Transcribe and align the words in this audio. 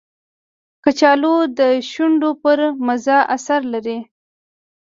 کچالو 0.83 1.35
د 1.57 1.59
شونډو 1.89 2.29
پر 2.43 2.57
مزه 2.85 3.17
اثر 3.35 3.61
لري 3.73 3.99